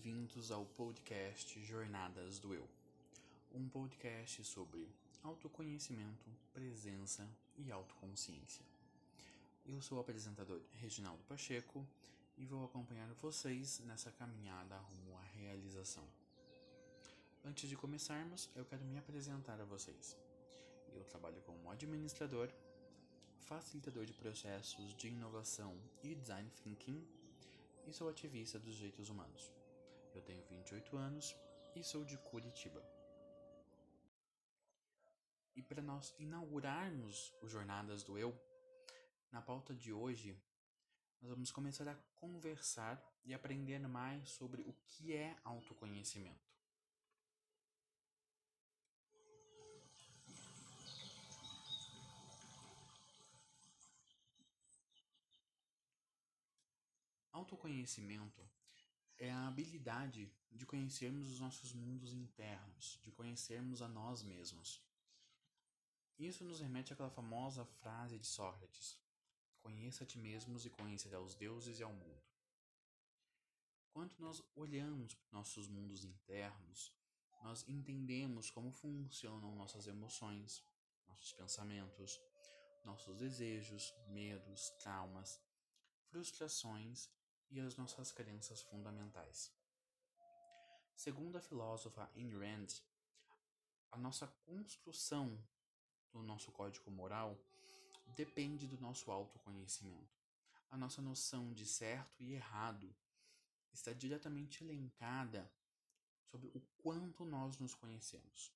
Bem-vindos 0.00 0.52
ao 0.52 0.64
podcast 0.64 1.60
Jornadas 1.64 2.38
do 2.38 2.54
Eu, 2.54 2.64
um 3.52 3.68
podcast 3.68 4.44
sobre 4.44 4.88
autoconhecimento, 5.24 6.30
presença 6.54 7.28
e 7.56 7.72
autoconsciência. 7.72 8.64
Eu 9.66 9.82
sou 9.82 9.98
o 9.98 10.00
apresentador 10.00 10.60
Reginaldo 10.80 11.24
Pacheco 11.24 11.84
e 12.36 12.46
vou 12.46 12.64
acompanhar 12.64 13.12
vocês 13.14 13.80
nessa 13.86 14.12
caminhada 14.12 14.76
rumo 14.76 15.18
à 15.18 15.22
realização. 15.36 16.04
Antes 17.44 17.68
de 17.68 17.76
começarmos, 17.76 18.48
eu 18.54 18.64
quero 18.64 18.84
me 18.84 18.98
apresentar 18.98 19.60
a 19.60 19.64
vocês. 19.64 20.16
Eu 20.94 21.02
trabalho 21.06 21.40
como 21.40 21.72
administrador, 21.72 22.48
facilitador 23.40 24.06
de 24.06 24.12
processos 24.12 24.94
de 24.94 25.08
inovação 25.08 25.76
e 26.04 26.14
design 26.14 26.48
thinking 26.62 27.04
e 27.84 27.92
sou 27.92 28.08
ativista 28.08 28.60
dos 28.60 28.76
direitos 28.76 29.08
humanos. 29.08 29.57
Eu 30.14 30.22
tenho 30.22 30.42
28 30.44 30.96
anos 30.96 31.36
e 31.74 31.82
sou 31.82 32.04
de 32.04 32.16
Curitiba. 32.18 32.82
E 35.54 35.62
para 35.62 35.82
nós 35.82 36.14
inaugurarmos 36.18 37.34
o 37.42 37.48
Jornadas 37.48 38.02
do 38.02 38.18
Eu, 38.18 38.38
na 39.30 39.42
pauta 39.42 39.74
de 39.74 39.92
hoje, 39.92 40.40
nós 41.20 41.30
vamos 41.30 41.50
começar 41.50 41.88
a 41.88 41.94
conversar 42.14 43.02
e 43.24 43.34
aprender 43.34 43.80
mais 43.80 44.30
sobre 44.30 44.62
o 44.62 44.72
que 44.86 45.14
é 45.14 45.36
autoconhecimento. 45.44 46.48
Autoconhecimento 57.32 58.57
é 59.18 59.30
a 59.30 59.48
habilidade 59.48 60.30
de 60.50 60.64
conhecermos 60.64 61.30
os 61.30 61.40
nossos 61.40 61.72
mundos 61.72 62.12
internos, 62.12 62.98
de 63.02 63.10
conhecermos 63.10 63.82
a 63.82 63.88
nós 63.88 64.22
mesmos. 64.22 64.80
Isso 66.18 66.44
nos 66.44 66.60
remete 66.60 66.92
àquela 66.92 67.10
famosa 67.10 67.64
frase 67.64 68.18
de 68.18 68.26
Sócrates: 68.26 68.96
Conheça 69.60 70.04
a 70.04 70.06
ti 70.06 70.18
mesmos 70.18 70.64
e 70.64 70.70
conheça 70.70 71.14
aos 71.16 71.34
deuses 71.34 71.78
e 71.78 71.82
ao 71.82 71.92
mundo. 71.92 72.22
Quando 73.92 74.14
nós 74.18 74.42
olhamos 74.54 75.14
para 75.14 75.38
nossos 75.38 75.66
mundos 75.66 76.04
internos, 76.04 76.92
nós 77.42 77.64
entendemos 77.68 78.50
como 78.50 78.72
funcionam 78.72 79.54
nossas 79.54 79.86
emoções, 79.86 80.62
nossos 81.08 81.32
pensamentos, 81.32 82.20
nossos 82.84 83.16
desejos, 83.18 83.94
medos, 84.08 84.70
traumas, 84.78 85.40
frustrações 86.10 87.08
e 87.50 87.60
as 87.60 87.76
nossas 87.76 88.12
crenças 88.12 88.62
fundamentais. 88.62 89.52
Segundo 90.94 91.36
a 91.36 91.40
filósofa 91.40 92.10
Ayn 92.16 92.36
Rand, 92.38 92.82
a 93.90 93.96
nossa 93.96 94.26
construção 94.44 95.38
do 96.12 96.22
nosso 96.22 96.50
código 96.52 96.90
moral 96.90 97.38
depende 98.14 98.66
do 98.66 98.78
nosso 98.80 99.10
autoconhecimento. 99.10 100.18
A 100.70 100.76
nossa 100.76 101.00
noção 101.00 101.52
de 101.52 101.64
certo 101.64 102.22
e 102.22 102.34
errado 102.34 102.94
está 103.72 103.92
diretamente 103.92 104.62
elencada 104.62 105.50
sobre 106.24 106.48
o 106.48 106.60
quanto 106.82 107.24
nós 107.24 107.58
nos 107.58 107.74
conhecemos. 107.74 108.52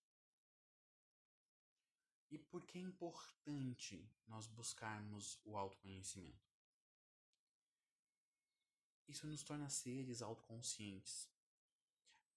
E 2.31 2.39
por 2.39 2.65
que 2.67 2.79
é 2.79 2.81
importante 2.81 4.11
nós 4.27 4.47
buscarmos 4.47 5.39
o 5.45 5.57
autoconhecimento? 5.57 6.52
Isso 9.09 9.27
nos 9.27 9.43
torna 9.43 9.69
seres 9.69 10.23
autoconscientes. 10.23 11.29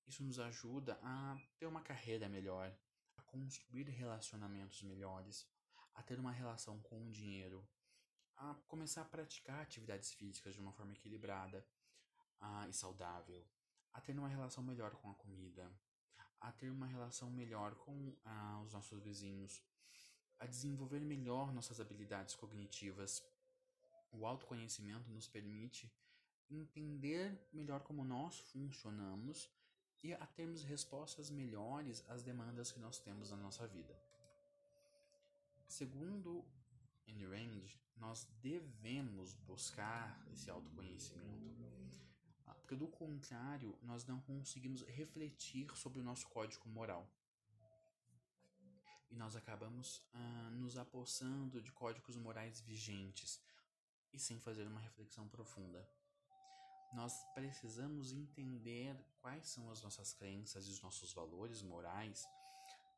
Isso 0.08 0.24
nos 0.24 0.40
ajuda 0.40 1.00
a 1.02 1.38
ter 1.58 1.66
uma 1.66 1.82
carreira 1.82 2.30
melhor, 2.30 2.76
a 3.18 3.22
construir 3.24 3.90
relacionamentos 3.90 4.82
melhores, 4.84 5.48
a 5.96 6.04
ter 6.04 6.20
uma 6.20 6.32
relação 6.32 6.80
com 6.82 7.08
o 7.08 7.12
dinheiro, 7.12 7.68
a 8.36 8.54
começar 8.68 9.02
a 9.02 9.06
praticar 9.06 9.62
atividades 9.62 10.12
físicas 10.14 10.54
de 10.54 10.60
uma 10.60 10.74
forma 10.74 10.94
equilibrada 10.94 11.66
e 12.70 12.74
saudável, 12.74 13.44
a 13.94 14.02
ter 14.02 14.18
uma 14.18 14.28
relação 14.28 14.64
melhor 14.64 14.92
com 14.96 15.10
a 15.10 15.16
comida, 15.16 15.72
a 16.40 16.52
ter 16.52 16.70
uma 16.70 16.86
relação 16.86 17.30
melhor 17.32 17.74
com 17.76 18.16
ah, 18.24 18.62
os 18.64 18.74
nossos 18.74 19.00
vizinhos, 19.02 19.64
a 20.40 20.46
desenvolver 20.46 21.00
melhor 21.00 21.54
nossas 21.54 21.80
habilidades 21.80 22.36
cognitivas. 22.36 23.24
O 24.12 24.26
autoconhecimento 24.26 25.10
nos 25.10 25.28
permite 25.28 25.92
entender 26.50 27.48
melhor 27.52 27.82
como 27.82 28.04
nós 28.04 28.40
funcionamos 28.40 29.50
e 30.04 30.14
a 30.14 30.28
termos 30.28 30.64
respostas 30.64 31.32
melhores 31.32 32.04
às 32.08 32.22
demandas 32.22 32.72
que 32.72 32.80
nós 32.80 33.00
temos 33.00 33.32
na 33.32 33.38
nossa 33.38 33.68
vida. 33.68 33.98
Segundo 35.68 36.46
Ayn 37.08 37.26
Rand, 37.26 37.68
nós 37.98 38.28
devemos 38.42 39.34
buscar 39.34 40.24
esse 40.32 40.50
autoconhecimento, 40.50 41.56
ah, 42.46 42.54
porque 42.54 42.76
do 42.76 42.88
contrário, 42.88 43.76
nós 43.82 44.06
não 44.06 44.20
conseguimos 44.22 44.84
refletir 44.84 45.76
sobre 45.76 46.00
o 46.00 46.04
nosso 46.04 46.28
código 46.28 46.70
moral. 46.70 47.08
E 49.10 49.16
nós 49.16 49.36
acabamos 49.36 50.04
ah, 50.14 50.50
nos 50.52 50.78
apossando 50.78 51.60
de 51.62 51.72
códigos 51.72 52.16
morais 52.16 52.62
vigentes 52.62 53.42
e 54.14 54.20
sem 54.20 54.40
fazer 54.40 54.68
uma 54.68 54.80
reflexão 54.80 55.28
profunda 55.28 55.88
nós 56.96 57.26
precisamos 57.34 58.14
entender 58.14 58.96
quais 59.20 59.50
são 59.50 59.70
as 59.70 59.82
nossas 59.82 60.14
crenças 60.14 60.66
e 60.66 60.72
os 60.72 60.82
nossos 60.82 61.12
valores 61.12 61.62
morais, 61.62 62.26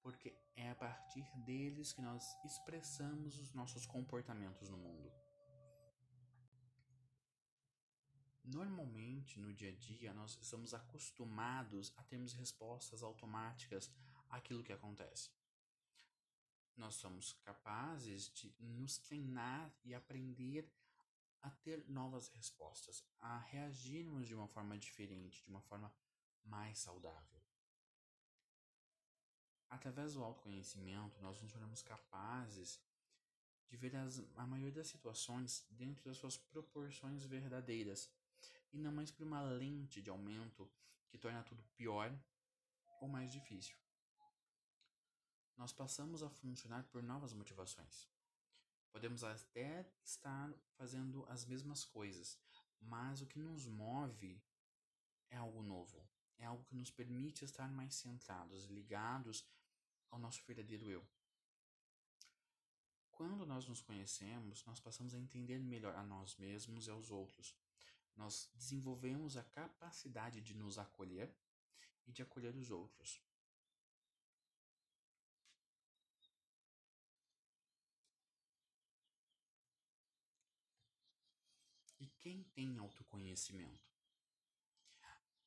porque 0.03 0.37
é 0.55 0.69
a 0.69 0.75
partir 0.75 1.25
deles 1.37 1.93
que 1.93 2.01
nós 2.01 2.37
expressamos 2.45 3.39
os 3.39 3.53
nossos 3.53 3.87
comportamentos 3.87 4.69
no 4.69 4.77
mundo. 4.77 5.11
Normalmente, 8.43 9.39
no 9.39 9.51
dia 9.51 9.69
a 9.69 9.75
dia, 9.75 10.13
nós 10.13 10.37
estamos 10.39 10.75
acostumados 10.75 11.91
a 11.97 12.03
termos 12.03 12.33
respostas 12.33 13.01
automáticas 13.01 13.91
àquilo 14.29 14.63
que 14.63 14.71
acontece. 14.71 15.31
Nós 16.77 16.93
somos 16.93 17.33
capazes 17.43 18.29
de 18.29 18.55
nos 18.59 18.99
treinar 18.99 19.73
e 19.83 19.95
aprender 19.95 20.71
a 21.41 21.49
ter 21.49 21.87
novas 21.87 22.27
respostas, 22.29 23.03
a 23.19 23.39
reagirmos 23.39 24.27
de 24.27 24.35
uma 24.35 24.47
forma 24.47 24.77
diferente, 24.77 25.43
de 25.43 25.49
uma 25.49 25.61
forma 25.61 25.93
mais 26.43 26.79
saudável. 26.79 27.41
Através 29.69 30.13
do 30.13 30.23
autoconhecimento, 30.23 31.21
nós 31.21 31.41
nos 31.41 31.51
tornamos 31.51 31.81
capazes 31.81 32.81
de 33.69 33.75
ver 33.75 33.95
as, 33.97 34.21
a 34.35 34.47
maioria 34.47 34.71
das 34.71 34.87
situações 34.87 35.65
dentro 35.69 36.03
das 36.03 36.17
suas 36.17 36.37
proporções 36.37 37.25
verdadeiras 37.25 38.09
e 38.71 38.77
não 38.77 38.91
mais 38.91 39.11
por 39.11 39.25
uma 39.25 39.41
lente 39.41 40.01
de 40.01 40.09
aumento 40.09 40.69
que 41.09 41.17
torna 41.17 41.43
tudo 41.43 41.63
pior 41.75 42.17
ou 43.01 43.07
mais 43.07 43.31
difícil. 43.31 43.75
Nós 45.57 45.73
passamos 45.73 46.21
a 46.23 46.29
funcionar 46.29 46.83
por 46.85 47.01
novas 47.01 47.33
motivações. 47.33 48.07
Podemos 48.97 49.23
até 49.23 49.87
estar 50.03 50.51
fazendo 50.75 51.23
as 51.29 51.45
mesmas 51.45 51.85
coisas, 51.85 52.35
mas 52.81 53.21
o 53.21 53.27
que 53.27 53.37
nos 53.37 53.67
move 53.67 54.41
é 55.29 55.37
algo 55.37 55.61
novo. 55.61 56.03
É 56.39 56.45
algo 56.47 56.63
que 56.63 56.73
nos 56.73 56.89
permite 56.89 57.45
estar 57.45 57.71
mais 57.71 57.93
centrados, 57.93 58.65
ligados 58.65 59.47
ao 60.09 60.17
nosso 60.17 60.43
verdadeiro 60.47 60.89
eu. 60.89 61.07
Quando 63.11 63.45
nós 63.45 63.67
nos 63.67 63.81
conhecemos, 63.81 64.65
nós 64.65 64.79
passamos 64.79 65.13
a 65.13 65.19
entender 65.19 65.59
melhor 65.59 65.93
a 65.93 66.01
nós 66.01 66.35
mesmos 66.35 66.87
e 66.87 66.89
aos 66.89 67.11
outros. 67.11 67.55
Nós 68.15 68.49
desenvolvemos 68.55 69.37
a 69.37 69.43
capacidade 69.43 70.41
de 70.41 70.55
nos 70.55 70.79
acolher 70.79 71.31
e 72.07 72.11
de 72.11 72.23
acolher 72.23 72.55
os 72.55 72.71
outros. 72.71 73.21
Quem 82.19 82.43
tem 82.43 82.77
autoconhecimento? 82.77 83.85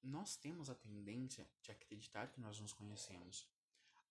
Nós 0.03 0.37
temos 0.37 0.71
a 0.71 0.75
tendência 0.75 1.47
de 1.63 1.71
acreditar 1.71 2.29
que 2.29 2.41
nós 2.41 2.59
nos 2.59 2.73
conhecemos. 2.73 3.47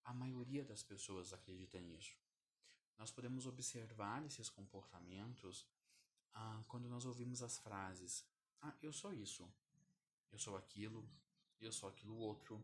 A 0.04 0.14
maioria 0.14 0.64
das 0.64 0.84
pessoas 0.84 1.34
acredita 1.34 1.80
nisso. 1.80 2.16
Nós 2.98 3.12
podemos 3.12 3.46
observar 3.46 4.24
esses 4.26 4.50
comportamentos 4.50 5.66
ah, 6.34 6.64
quando 6.68 6.88
nós 6.88 7.06
ouvimos 7.06 7.42
as 7.42 7.58
frases: 7.58 8.26
Ah, 8.62 8.76
eu 8.82 8.94
sou 8.94 9.14
isso, 9.14 9.52
eu 10.32 10.38
sou 10.38 10.56
aquilo, 10.56 11.10
eu 11.60 11.72
sou 11.72 11.90
aquilo 11.90 12.16
outro. 12.18 12.64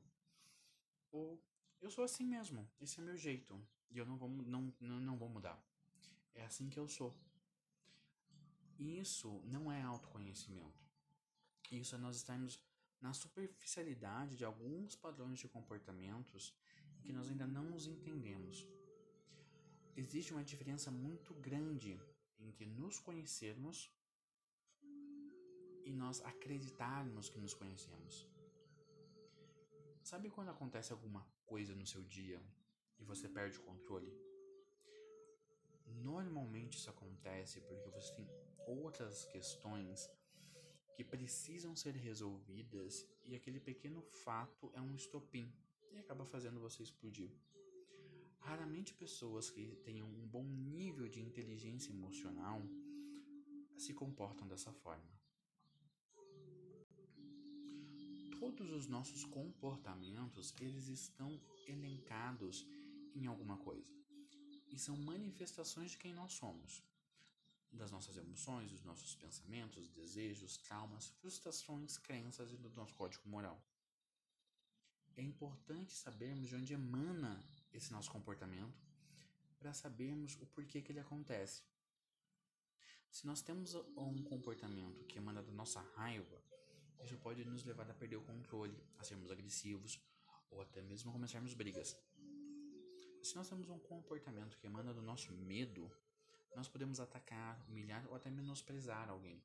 Ou 1.11 1.41
eu 1.81 1.89
sou 1.89 2.03
assim 2.03 2.25
mesmo, 2.25 2.69
esse 2.79 2.99
é 2.99 3.03
meu 3.03 3.15
jeito 3.15 3.59
e 3.89 3.97
eu 3.97 4.05
não 4.05 4.17
vou, 4.17 4.29
não, 4.29 4.73
não, 4.79 4.99
não 4.99 5.17
vou 5.17 5.29
mudar. 5.29 5.57
É 6.33 6.43
assim 6.43 6.69
que 6.69 6.77
eu 6.77 6.87
sou. 6.87 7.15
Isso 8.77 9.41
não 9.45 9.71
é 9.71 9.81
autoconhecimento. 9.81 10.85
Isso 11.71 11.95
é 11.95 11.97
nós 11.97 12.17
estarmos 12.17 12.59
na 13.01 13.13
superficialidade 13.13 14.35
de 14.35 14.45
alguns 14.45 14.95
padrões 14.95 15.39
de 15.39 15.47
comportamentos 15.47 16.53
que 17.03 17.13
nós 17.13 17.29
ainda 17.29 17.47
não 17.47 17.73
os 17.73 17.87
entendemos. 17.87 18.67
Existe 19.95 20.33
uma 20.33 20.43
diferença 20.43 20.91
muito 20.91 21.33
grande 21.35 21.99
entre 22.39 22.65
nos 22.65 22.99
conhecermos 22.99 23.91
e 25.85 25.93
nós 25.93 26.21
acreditarmos 26.21 27.29
que 27.29 27.37
nos 27.37 27.53
conhecemos. 27.53 28.27
Sabe 30.03 30.29
quando 30.29 30.49
acontece 30.49 30.91
alguma 30.91 31.25
coisa 31.45 31.73
no 31.75 31.85
seu 31.85 32.03
dia 32.03 32.41
e 32.99 33.03
você 33.03 33.29
perde 33.29 33.57
o 33.57 33.63
controle? 33.63 34.24
Normalmente 36.05 36.77
isso 36.77 36.91
acontece 36.91 37.59
porque 37.61 37.89
você 37.89 38.13
tem 38.13 38.29
outras 38.67 39.25
questões 39.25 40.07
que 40.95 41.03
precisam 41.03 41.75
ser 41.75 41.95
resolvidas 41.95 43.03
e 43.23 43.33
aquele 43.33 43.59
pequeno 43.59 44.03
fato 44.03 44.71
é 44.75 44.79
um 44.79 44.93
estopim 44.93 45.51
e 45.91 45.97
acaba 45.97 46.23
fazendo 46.23 46.59
você 46.59 46.83
explodir. 46.83 47.31
Raramente 48.37 48.93
pessoas 48.93 49.49
que 49.49 49.65
tenham 49.83 50.07
um 50.07 50.27
bom 50.27 50.43
nível 50.43 51.09
de 51.09 51.19
inteligência 51.19 51.91
emocional 51.91 52.61
se 53.75 53.91
comportam 53.91 54.47
dessa 54.47 54.71
forma. 54.71 55.11
Todos 58.39 58.69
os 58.69 58.85
nossos 58.85 59.25
comportamentos, 59.25 60.53
eles 60.61 60.87
estão 60.87 61.41
elencados 61.67 62.63
em 63.15 63.25
alguma 63.25 63.57
coisa 63.57 64.04
e 64.75 64.79
são 64.79 64.97
manifestações 64.97 65.91
de 65.91 65.97
quem 65.97 66.13
nós 66.13 66.33
somos 66.33 66.83
das 67.71 67.91
nossas 67.91 68.15
emoções, 68.17 68.71
dos 68.71 68.83
nossos 68.83 69.15
pensamentos, 69.15 69.89
desejos, 69.89 70.57
traumas, 70.57 71.07
frustrações, 71.19 71.97
crenças 71.97 72.51
e 72.53 72.57
do 72.57 72.69
nosso 72.69 72.93
código 72.93 73.27
moral. 73.27 73.61
É 75.17 75.21
importante 75.21 75.93
sabermos 75.93 76.49
de 76.49 76.55
onde 76.55 76.73
emana 76.73 77.43
esse 77.73 77.91
nosso 77.91 78.09
comportamento 78.11 78.81
para 79.59 79.73
sabermos 79.73 80.35
o 80.41 80.45
porquê 80.47 80.81
que 80.81 80.91
ele 80.91 80.99
acontece. 80.99 81.63
Se 83.09 83.25
nós 83.25 83.41
temos 83.41 83.75
um 83.75 84.23
comportamento 84.23 85.05
que 85.05 85.17
emana 85.17 85.41
da 85.41 85.51
nossa 85.51 85.81
raiva, 85.95 86.41
isso 87.03 87.17
pode 87.17 87.43
nos 87.45 87.63
levar 87.63 87.89
a 87.89 87.93
perder 87.93 88.17
o 88.17 88.21
controle, 88.21 88.77
a 88.97 89.03
sermos 89.03 89.31
agressivos 89.31 89.99
ou 90.49 90.61
até 90.61 90.81
mesmo 90.81 91.09
a 91.09 91.13
começarmos 91.13 91.53
brigas. 91.53 91.97
Se 93.25 93.35
nós 93.35 93.49
temos 93.49 93.67
um 93.69 93.79
comportamento 93.79 94.55
que 94.59 94.67
emana 94.67 94.93
do 94.93 95.01
nosso 95.01 95.33
medo, 95.33 95.91
nós 96.55 96.67
podemos 96.67 96.99
atacar, 96.99 97.59
humilhar 97.67 98.05
ou 98.07 98.15
até 98.15 98.29
menosprezar 98.29 99.09
alguém. 99.09 99.41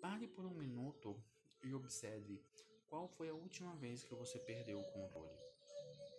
Pare 0.00 0.28
por 0.28 0.44
um 0.46 0.54
minuto 0.54 1.20
e 1.64 1.74
observe 1.74 2.40
qual 2.86 3.08
foi 3.08 3.30
a 3.30 3.34
última 3.34 3.74
vez 3.74 4.04
que 4.04 4.14
você 4.14 4.38
perdeu 4.38 4.78
o 4.78 4.92
controle. 4.92 5.36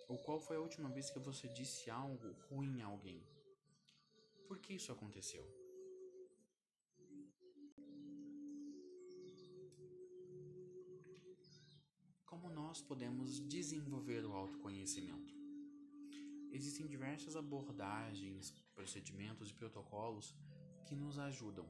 Ou 0.10 0.18
qual 0.18 0.38
foi 0.38 0.58
a 0.58 0.60
última 0.60 0.90
vez 0.90 1.10
que 1.10 1.20
você 1.20 1.48
disse 1.48 1.90
algo 1.90 2.34
ruim 2.50 2.82
a 2.82 2.88
alguém. 2.88 3.26
Por 4.50 4.60
que 4.60 4.74
isso 4.74 4.92
aconteceu? 4.92 5.50
Como 12.26 12.50
nós 12.50 12.82
podemos 12.82 13.40
desenvolver 13.48 14.26
o 14.26 14.34
autoconhecimento? 14.34 15.43
Existem 16.54 16.86
diversas 16.86 17.36
abordagens, 17.36 18.52
procedimentos 18.76 19.50
e 19.50 19.56
protocolos 19.56 20.36
que 20.86 20.96
nos 20.96 21.18
ajudam 21.18 21.68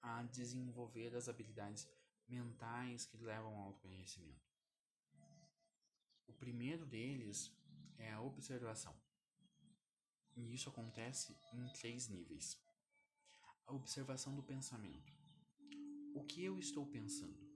a 0.00 0.22
desenvolver 0.22 1.14
as 1.14 1.28
habilidades 1.28 1.86
mentais 2.26 3.04
que 3.04 3.18
levam 3.18 3.54
ao 3.54 3.66
autoconhecimento. 3.66 4.50
O 6.26 6.32
primeiro 6.32 6.86
deles 6.86 7.54
é 7.98 8.10
a 8.10 8.22
observação. 8.22 8.96
E 10.34 10.54
isso 10.54 10.70
acontece 10.70 11.36
em 11.52 11.62
três 11.74 12.08
níveis. 12.08 12.58
A 13.66 13.74
observação 13.74 14.34
do 14.34 14.42
pensamento. 14.42 15.12
O 16.14 16.24
que 16.24 16.42
eu 16.42 16.58
estou 16.58 16.86
pensando? 16.86 17.46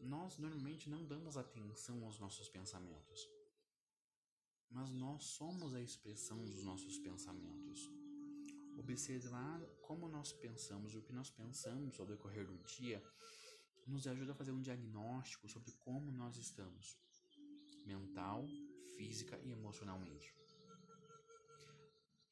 Nós 0.00 0.36
normalmente 0.36 0.90
não 0.90 1.06
damos 1.06 1.36
atenção 1.36 2.04
aos 2.04 2.18
nossos 2.18 2.48
pensamentos 2.48 3.30
mas 4.72 4.90
nós 4.90 5.24
somos 5.24 5.74
a 5.74 5.80
expressão 5.80 6.42
dos 6.44 6.64
nossos 6.64 6.98
pensamentos. 6.98 7.90
Observar 8.78 9.60
como 9.82 10.08
nós 10.08 10.32
pensamos 10.32 10.94
o 10.94 11.02
que 11.02 11.12
nós 11.12 11.30
pensamos 11.30 12.00
ao 12.00 12.06
decorrer 12.06 12.46
do 12.46 12.56
dia 12.64 13.02
nos 13.86 14.06
ajuda 14.06 14.32
a 14.32 14.34
fazer 14.34 14.52
um 14.52 14.60
diagnóstico 14.60 15.48
sobre 15.48 15.72
como 15.72 16.10
nós 16.10 16.36
estamos, 16.36 16.96
mental, 17.84 18.46
física 18.96 19.38
e 19.44 19.50
emocionalmente. 19.50 20.34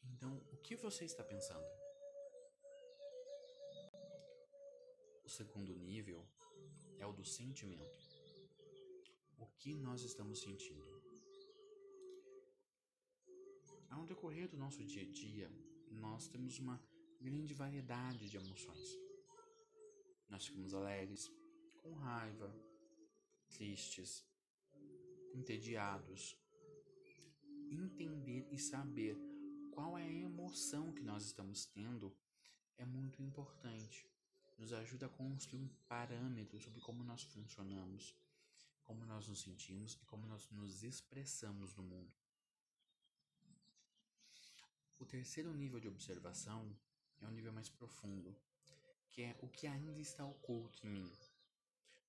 Então, 0.05 0.37
o 0.53 0.57
que 0.59 0.77
você 0.77 1.05
está 1.05 1.23
pensando? 1.23 1.67
O 5.25 5.29
segundo 5.29 5.75
nível 5.77 6.27
é 6.99 7.07
o 7.07 7.13
do 7.13 7.25
sentimento. 7.25 8.09
O 9.39 9.47
que 9.47 9.75
nós 9.75 10.03
estamos 10.03 10.41
sentindo? 10.41 11.00
Ao 13.91 14.07
decorrer 14.07 14.49
do 14.49 14.57
nosso 14.57 14.85
dia 14.85 15.03
a 15.03 15.11
dia, 15.11 15.51
nós 15.91 16.29
temos 16.29 16.59
uma 16.61 16.81
grande 17.21 17.53
variedade 17.53 18.31
de 18.31 18.37
emoções. 18.37 18.89
Nós 20.29 20.47
ficamos 20.47 20.73
alegres, 20.73 21.29
com 21.83 21.93
raiva, 21.95 22.55
tristes, 23.49 24.25
entediados. 25.35 26.39
Entender 27.69 28.49
e 28.53 28.59
saber 28.59 29.19
qual 29.73 29.99
é 29.99 30.05
a 30.05 30.13
emoção 30.13 30.93
que 30.93 31.03
nós 31.03 31.25
estamos 31.25 31.67
tendo 31.67 32.17
é 32.79 32.85
muito 32.85 33.21
importante. 33.21 34.09
Nos 34.57 34.73
ajuda 34.73 35.07
a 35.07 35.09
construir 35.09 35.63
um 35.63 35.69
parâmetro 35.89 36.61
sobre 36.61 36.81
como 36.81 37.03
nós 37.03 37.25
funcionamos, 37.25 38.15
como 38.85 39.05
nós 39.05 39.27
nos 39.27 39.41
sentimos 39.41 39.95
e 40.01 40.05
como 40.05 40.27
nós 40.27 40.49
nos 40.51 40.85
expressamos 40.85 41.75
no 41.75 41.83
mundo. 41.83 42.20
O 45.01 45.07
terceiro 45.07 45.51
nível 45.55 45.81
de 45.81 45.89
observação 45.89 46.77
é 47.23 47.27
um 47.27 47.31
nível 47.31 47.55
mais 47.55 47.71
profundo, 47.71 48.37
que 49.09 49.23
é 49.23 49.35
o 49.41 49.49
que 49.49 49.67
ainda 49.67 49.99
está 49.99 50.27
oculto 50.27 50.87
em 50.87 50.91
mim. 50.91 51.11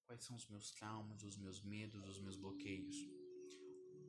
Quais 0.05 0.21
são 0.25 0.35
os 0.35 0.45
meus 0.49 0.71
traumas, 0.71 1.23
os 1.23 1.37
meus 1.37 1.61
medos, 1.61 2.05
os 2.09 2.19
meus 2.19 2.35
bloqueios. 2.35 2.97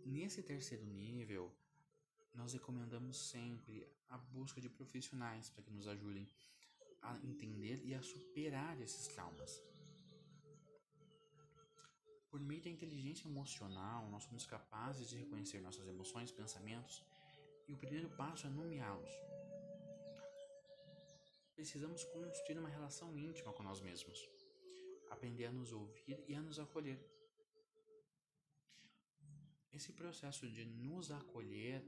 Nesse 0.04 0.42
terceiro 0.42 0.84
nível, 0.84 1.54
nós 2.34 2.54
recomendamos 2.54 3.16
sempre 3.16 3.86
a 4.08 4.18
busca 4.18 4.60
de 4.60 4.68
profissionais 4.68 5.48
para 5.48 5.62
que 5.62 5.70
nos 5.70 5.86
ajudem 5.86 6.28
a 7.02 7.16
entender 7.18 7.80
e 7.84 7.94
a 7.94 8.02
superar 8.02 8.80
esses 8.80 9.06
traumas. 9.06 9.62
Por 12.28 12.40
meio 12.40 12.62
da 12.62 12.70
inteligência 12.70 13.28
emocional, 13.28 14.10
nós 14.10 14.24
somos 14.24 14.44
capazes 14.44 15.08
de 15.08 15.16
reconhecer 15.18 15.60
nossas 15.60 15.86
emoções, 15.86 16.32
pensamentos 16.32 17.00
e 17.68 17.72
o 17.72 17.76
primeiro 17.76 18.08
passo 18.10 18.46
é 18.46 18.50
nomeá-los. 18.50 19.10
Precisamos 21.54 22.04
construir 22.04 22.58
uma 22.58 22.68
relação 22.68 23.16
íntima 23.16 23.52
com 23.52 23.62
nós 23.62 23.80
mesmos, 23.80 24.28
aprender 25.10 25.46
a 25.46 25.52
nos 25.52 25.72
ouvir 25.72 26.24
e 26.26 26.34
a 26.34 26.40
nos 26.40 26.58
acolher. 26.58 26.98
Esse 29.72 29.92
processo 29.92 30.48
de 30.48 30.64
nos 30.64 31.10
acolher 31.10 31.84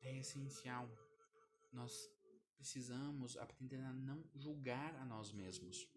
é 0.00 0.18
essencial. 0.18 0.88
Nós 1.72 2.10
precisamos 2.56 3.36
aprender 3.36 3.80
a 3.80 3.92
não 3.92 4.24
julgar 4.34 4.94
a 4.96 5.04
nós 5.04 5.32
mesmos, 5.32 5.88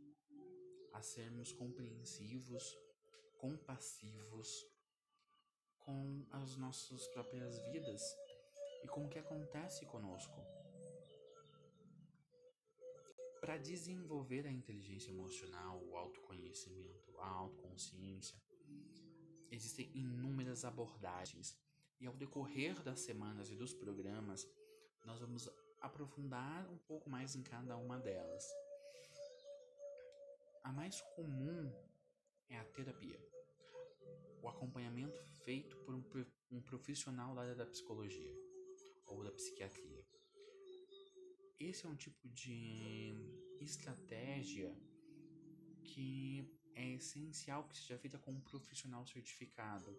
a 0.93 1.01
sermos 1.01 1.51
compreensivos, 1.51 2.77
compassivos 3.37 4.65
com 5.79 6.25
as 6.31 6.57
nossas 6.57 7.07
próprias 7.07 7.59
vidas 7.71 8.26
e 8.83 8.87
com 8.87 9.05
o 9.05 9.09
que 9.09 9.19
acontece 9.19 9.85
conosco. 9.85 10.41
Para 13.39 13.57
desenvolver 13.57 14.45
a 14.45 14.51
inteligência 14.51 15.11
emocional, 15.11 15.81
o 15.85 15.95
autoconhecimento, 15.95 17.17
a 17.19 17.27
autoconsciência, 17.27 18.37
existem 19.51 19.89
inúmeras 19.93 20.65
abordagens 20.65 21.57
e 21.99 22.05
ao 22.05 22.13
decorrer 22.13 22.81
das 22.83 22.99
semanas 23.01 23.49
e 23.49 23.55
dos 23.55 23.73
programas, 23.73 24.47
nós 25.05 25.19
vamos 25.19 25.49
aprofundar 25.79 26.69
um 26.69 26.77
pouco 26.79 27.09
mais 27.09 27.35
em 27.35 27.43
cada 27.43 27.77
uma 27.77 27.99
delas. 27.99 28.45
A 30.63 30.71
mais 30.71 30.99
comum 31.15 31.71
é 32.49 32.59
a 32.59 32.65
terapia, 32.65 33.19
o 34.41 34.49
acompanhamento 34.49 35.23
feito 35.45 35.77
por 35.77 35.95
um 36.51 36.61
profissional 36.61 37.33
da 37.33 37.41
área 37.41 37.55
da 37.55 37.65
psicologia 37.65 38.46
ou 39.07 39.23
da 39.23 39.31
psiquiatria. 39.31 40.05
Esse 41.59 41.85
é 41.85 41.89
um 41.89 41.95
tipo 41.95 42.27
de 42.29 43.15
estratégia 43.59 44.75
que 45.83 46.47
é 46.75 46.93
essencial 46.93 47.67
que 47.67 47.75
seja 47.75 47.97
feita 47.97 48.19
com 48.19 48.31
um 48.31 48.41
profissional 48.41 49.05
certificado, 49.07 49.97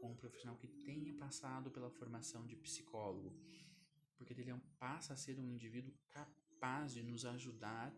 com 0.00 0.12
um 0.12 0.16
profissional 0.16 0.56
que 0.56 0.66
tenha 0.66 1.12
passado 1.14 1.70
pela 1.70 1.90
formação 1.90 2.46
de 2.46 2.56
psicólogo, 2.56 3.36
porque 4.16 4.32
ele 4.32 4.54
passa 4.78 5.12
a 5.12 5.16
ser 5.16 5.38
um 5.38 5.50
indivíduo 5.50 5.92
capaz 6.10 6.94
de 6.94 7.02
nos 7.02 7.26
ajudar 7.26 7.94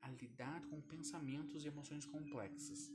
a 0.00 0.10
lidar 0.10 0.64
com 0.68 0.80
pensamentos 0.80 1.64
e 1.64 1.68
emoções 1.68 2.06
complexas. 2.06 2.90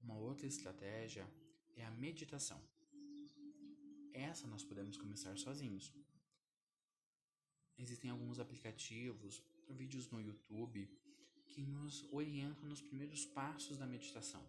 Uma 0.00 0.16
outra 0.16 0.46
estratégia 0.46 1.28
é 1.76 1.84
a 1.84 1.90
meditação. 1.90 2.69
Essa 4.12 4.46
nós 4.46 4.64
podemos 4.64 4.96
começar 4.96 5.36
sozinhos. 5.36 5.92
Existem 7.78 8.10
alguns 8.10 8.38
aplicativos, 8.38 9.42
vídeos 9.68 10.10
no 10.10 10.20
YouTube 10.20 10.88
que 11.46 11.62
nos 11.62 12.04
orientam 12.12 12.68
nos 12.68 12.80
primeiros 12.80 13.24
passos 13.24 13.76
da 13.78 13.86
meditação. 13.86 14.44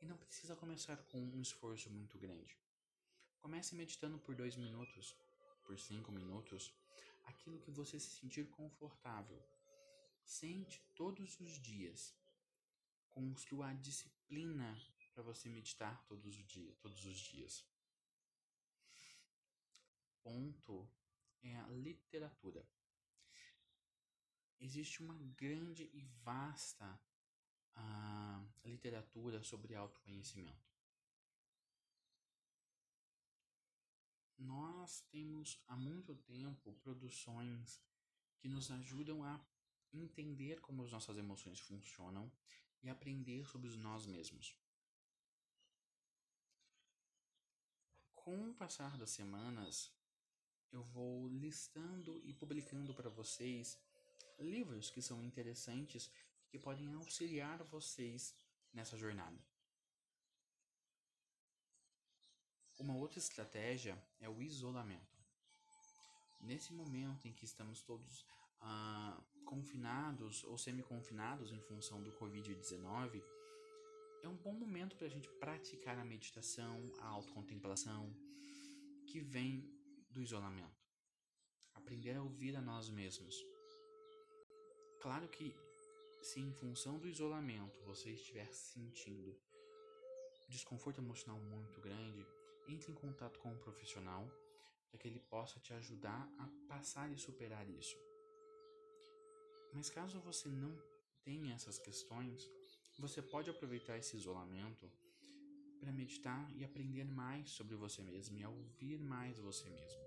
E 0.00 0.06
não 0.06 0.16
precisa 0.16 0.56
começar 0.56 0.96
com 0.96 1.18
um 1.18 1.40
esforço 1.40 1.90
muito 1.90 2.18
grande. 2.18 2.56
Comece 3.40 3.74
meditando 3.74 4.18
por 4.18 4.34
dois 4.34 4.56
minutos, 4.56 5.14
por 5.64 5.78
cinco 5.78 6.10
minutos, 6.10 6.72
aquilo 7.24 7.60
que 7.60 7.70
você 7.70 7.98
se 8.00 8.10
sentir 8.10 8.48
confortável. 8.50 9.40
Sente 10.24 10.80
todos 10.94 11.38
os 11.40 11.52
dias. 11.60 12.14
Construa 13.10 13.68
a 13.68 13.74
disciplina 13.74 14.76
para 15.12 15.22
você 15.22 15.48
meditar 15.48 16.02
todos 16.06 16.26
os 16.26 16.46
dias, 16.46 16.76
todos 16.78 17.04
os 17.04 17.16
dias. 17.16 17.64
Ponto 20.22 20.88
é 21.42 21.56
a 21.56 21.66
literatura. 21.68 22.66
Existe 24.60 25.02
uma 25.02 25.14
grande 25.36 25.84
e 25.84 26.02
vasta 26.22 27.00
uh, 27.76 28.68
literatura 28.68 29.42
sobre 29.42 29.74
autoconhecimento. 29.74 30.70
Nós 34.36 35.00
temos 35.10 35.62
há 35.66 35.76
muito 35.76 36.14
tempo 36.14 36.72
produções 36.82 37.80
que 38.38 38.48
nos 38.48 38.70
ajudam 38.70 39.22
a 39.22 39.40
entender 39.92 40.60
como 40.60 40.82
as 40.82 40.92
nossas 40.92 41.16
emoções 41.18 41.60
funcionam 41.60 42.30
e 42.82 42.88
aprender 42.88 43.46
sobre 43.46 43.70
nós 43.76 44.06
mesmos. 44.06 44.56
Com 48.14 48.50
o 48.50 48.54
passar 48.54 48.96
das 48.96 49.10
semanas, 49.10 49.92
eu 50.72 50.82
vou 50.82 51.28
listando 51.28 52.20
e 52.24 52.32
publicando 52.32 52.94
para 52.94 53.10
vocês 53.10 53.78
livros 54.38 54.90
que 54.90 55.02
são 55.02 55.22
interessantes 55.22 56.10
que 56.48 56.58
podem 56.58 56.92
auxiliar 56.94 57.62
vocês 57.64 58.34
nessa 58.72 58.96
jornada. 58.96 59.38
Uma 62.78 62.96
outra 62.96 63.18
estratégia 63.18 64.02
é 64.20 64.28
o 64.28 64.40
isolamento. 64.40 65.18
Nesse 66.40 66.72
momento 66.72 67.28
em 67.28 67.32
que 67.32 67.44
estamos 67.44 67.82
todos 67.82 68.24
ah, 68.60 69.22
confinados 69.44 70.42
ou 70.44 70.56
semi-confinados 70.56 71.52
em 71.52 71.60
função 71.60 72.02
do 72.02 72.12
Covid-19, 72.12 73.22
é 74.22 74.28
um 74.28 74.36
bom 74.36 74.54
momento 74.54 74.96
para 74.96 75.06
a 75.06 75.10
gente 75.10 75.28
praticar 75.38 75.98
a 75.98 76.04
meditação, 76.04 76.90
a 77.00 77.06
autocontemplação, 77.08 78.14
que 79.06 79.20
vem 79.20 79.79
do 80.10 80.22
isolamento. 80.22 80.84
Aprender 81.74 82.16
a 82.16 82.22
ouvir 82.22 82.56
a 82.56 82.60
nós 82.60 82.90
mesmos. 82.90 83.44
Claro 85.00 85.28
que, 85.28 85.54
se 86.22 86.40
em 86.40 86.52
função 86.52 86.98
do 86.98 87.08
isolamento 87.08 87.80
você 87.84 88.10
estiver 88.10 88.52
sentindo 88.52 89.34
desconforto 90.48 91.00
emocional 91.00 91.40
muito 91.40 91.80
grande, 91.80 92.26
entre 92.68 92.92
em 92.92 92.94
contato 92.94 93.38
com 93.38 93.52
um 93.52 93.58
profissional 93.58 94.28
para 94.90 94.98
que 94.98 95.08
ele 95.08 95.20
possa 95.20 95.60
te 95.60 95.72
ajudar 95.72 96.28
a 96.38 96.48
passar 96.68 97.10
e 97.10 97.16
superar 97.16 97.68
isso. 97.68 97.96
Mas 99.72 99.88
caso 99.88 100.18
você 100.20 100.48
não 100.48 100.76
tenha 101.22 101.54
essas 101.54 101.78
questões, 101.78 102.50
você 102.98 103.22
pode 103.22 103.48
aproveitar 103.48 103.96
esse 103.96 104.16
isolamento 104.16 104.90
para 105.80 105.92
meditar 105.92 106.50
e 106.56 106.64
aprender 106.64 107.04
mais 107.04 107.50
sobre 107.50 107.74
você 107.74 108.02
mesmo 108.02 108.36
e 108.38 108.44
ouvir 108.44 108.98
mais 108.98 109.38
você 109.38 109.68
mesmo. 109.70 110.02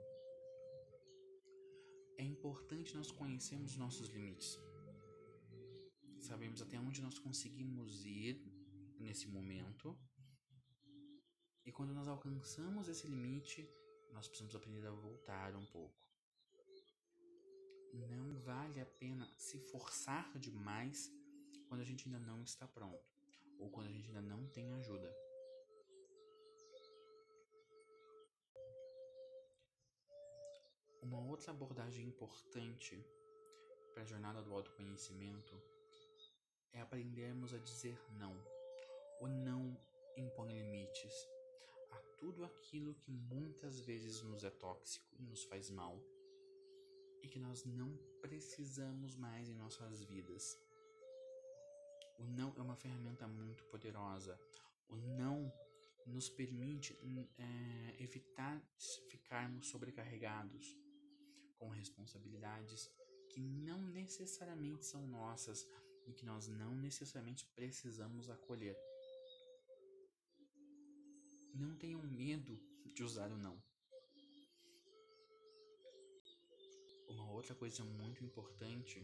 É 2.17 2.23
importante 2.23 2.95
nós 2.95 3.11
conhecermos 3.11 3.75
nossos 3.75 4.07
limites. 4.09 4.59
Sabemos 6.19 6.61
até 6.61 6.79
onde 6.79 7.01
nós 7.01 7.17
conseguimos 7.17 8.05
ir 8.05 8.39
nesse 8.99 9.27
momento. 9.27 9.97
E 11.65 11.71
quando 11.71 11.93
nós 11.93 12.07
alcançamos 12.07 12.87
esse 12.87 13.07
limite, 13.07 13.67
nós 14.11 14.27
precisamos 14.27 14.55
aprender 14.55 14.85
a 14.85 14.91
voltar 14.91 15.55
um 15.55 15.65
pouco. 15.65 16.07
Não 17.93 18.39
vale 18.39 18.79
a 18.79 18.85
pena 18.85 19.27
se 19.37 19.59
forçar 19.71 20.37
demais 20.39 21.11
quando 21.67 21.81
a 21.81 21.85
gente 21.85 22.05
ainda 22.05 22.19
não 22.19 22.43
está 22.43 22.67
pronto 22.67 23.11
ou 23.59 23.69
quando 23.69 23.87
a 23.87 23.91
gente 23.91 24.07
ainda 24.07 24.21
não 24.21 24.47
tem 24.47 24.71
ajuda. 24.73 25.22
Uma 31.03 31.19
outra 31.19 31.51
abordagem 31.51 32.05
importante 32.05 33.05
para 33.93 34.03
a 34.03 34.05
jornada 34.05 34.41
do 34.41 34.53
autoconhecimento 34.53 35.53
é 36.71 36.79
aprendermos 36.79 37.53
a 37.53 37.57
dizer 37.57 37.99
não. 38.17 38.33
O 39.19 39.27
não 39.27 39.77
impõe 40.15 40.53
limites 40.53 41.27
a 41.91 41.97
tudo 42.17 42.45
aquilo 42.45 42.93
que 42.95 43.11
muitas 43.11 43.81
vezes 43.81 44.21
nos 44.21 44.45
é 44.45 44.49
tóxico 44.49 45.05
e 45.19 45.23
nos 45.23 45.43
faz 45.43 45.69
mal 45.69 45.99
e 47.21 47.27
que 47.27 47.37
nós 47.37 47.65
não 47.65 47.97
precisamos 48.21 49.13
mais 49.17 49.49
em 49.49 49.55
nossas 49.55 50.01
vidas. 50.05 50.57
O 52.17 52.23
não 52.23 52.53
é 52.55 52.61
uma 52.61 52.77
ferramenta 52.77 53.27
muito 53.27 53.65
poderosa. 53.65 54.39
O 54.87 54.95
não 54.95 55.51
nos 56.05 56.29
permite 56.29 56.97
é, 57.37 58.01
evitar 58.01 58.61
ficarmos 59.09 59.67
sobrecarregados 59.67 60.82
com 61.63 61.69
responsabilidades 61.69 62.91
que 63.29 63.39
não 63.39 63.81
necessariamente 63.87 64.85
são 64.85 65.07
nossas 65.07 65.65
e 66.05 66.11
que 66.11 66.25
nós 66.25 66.49
não 66.49 66.75
necessariamente 66.75 67.45
precisamos 67.55 68.29
acolher. 68.29 68.77
Não 71.55 71.73
tenham 71.77 72.03
medo 72.03 72.59
de 72.93 73.01
usar 73.01 73.31
o 73.31 73.37
não. 73.37 73.57
Uma 77.07 77.31
outra 77.31 77.55
coisa 77.55 77.81
muito 77.85 78.21
importante 78.25 79.01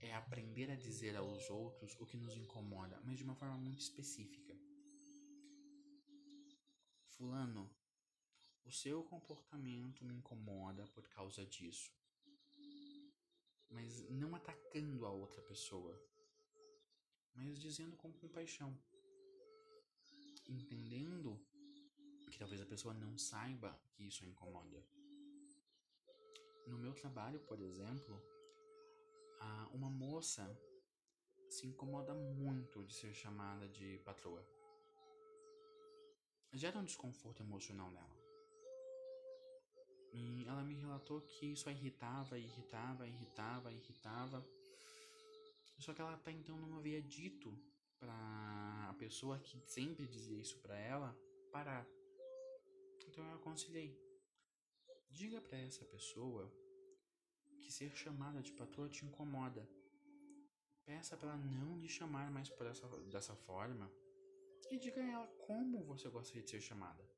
é 0.00 0.14
aprender 0.14 0.70
a 0.70 0.76
dizer 0.76 1.14
aos 1.14 1.50
outros 1.50 1.94
o 2.00 2.06
que 2.06 2.16
nos 2.16 2.34
incomoda, 2.36 2.98
mas 3.04 3.18
de 3.18 3.24
uma 3.24 3.34
forma 3.34 3.58
muito 3.58 3.80
específica. 3.80 4.56
Fulano, 7.10 7.70
o 8.66 8.72
seu 8.72 9.02
comportamento 9.04 10.04
me 10.04 10.14
incomoda 10.14 10.84
por 10.88 11.08
causa 11.08 11.46
disso. 11.46 11.90
Mas 13.70 14.08
não 14.10 14.34
atacando 14.34 15.06
a 15.06 15.10
outra 15.10 15.40
pessoa, 15.42 15.96
mas 17.34 17.60
dizendo 17.60 17.96
com 17.96 18.12
compaixão. 18.12 18.76
Entendendo 20.48 21.40
que 22.30 22.38
talvez 22.38 22.60
a 22.60 22.66
pessoa 22.66 22.92
não 22.92 23.16
saiba 23.16 23.80
que 23.92 24.04
isso 24.04 24.24
a 24.24 24.26
incomoda. 24.26 24.84
No 26.66 26.78
meu 26.78 26.92
trabalho, 26.92 27.38
por 27.40 27.60
exemplo, 27.60 28.20
uma 29.72 29.88
moça 29.88 30.44
se 31.48 31.66
incomoda 31.66 32.14
muito 32.14 32.84
de 32.84 32.94
ser 32.94 33.14
chamada 33.14 33.68
de 33.68 33.98
patroa. 33.98 34.44
Gera 36.52 36.78
um 36.78 36.84
desconforto 36.84 37.42
emocional 37.42 37.90
nela. 37.90 38.25
E 40.18 40.46
ela 40.46 40.62
me 40.64 40.74
relatou 40.74 41.20
que 41.20 41.54
a 41.66 41.70
irritava, 41.70 42.38
irritava, 42.38 43.06
irritava, 43.06 43.70
irritava. 43.70 44.38
Só 45.78 45.92
que 45.92 46.00
ela 46.00 46.14
até 46.14 46.30
então 46.32 46.56
não 46.56 46.78
havia 46.78 47.02
dito 47.02 47.54
para 47.98 48.14
a 48.88 48.94
pessoa 48.98 49.38
que 49.38 49.60
sempre 49.66 50.06
dizia 50.06 50.40
isso 50.40 50.58
para 50.62 50.74
ela 50.78 51.14
parar. 51.52 51.86
Então 53.06 53.22
eu 53.28 53.34
aconselhei. 53.34 53.94
Diga 55.10 55.38
para 55.42 55.58
essa 55.58 55.84
pessoa 55.84 56.50
que 57.60 57.70
ser 57.70 57.94
chamada 57.94 58.40
de 58.40 58.52
patroa 58.52 58.88
te 58.88 59.04
incomoda. 59.04 59.68
Peça 60.86 61.14
para 61.14 61.30
ela 61.30 61.38
não 61.38 61.78
lhe 61.78 61.88
chamar 61.88 62.30
mais 62.30 62.48
por 62.48 62.66
essa, 62.66 62.86
dessa 63.10 63.34
forma 63.34 63.90
e 64.70 64.78
diga 64.78 65.02
a 65.02 65.12
ela 65.12 65.26
como 65.46 65.84
você 65.84 66.08
gostaria 66.08 66.42
de 66.42 66.50
ser 66.50 66.60
chamada. 66.60 67.15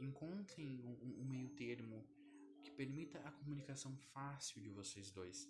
Encontrem 0.00 0.80
um, 0.82 1.20
um 1.20 1.24
meio 1.24 1.50
termo 1.50 2.04
que 2.62 2.70
permita 2.70 3.18
a 3.20 3.32
comunicação 3.32 3.96
fácil 4.12 4.60
de 4.60 4.70
vocês 4.70 5.10
dois. 5.10 5.48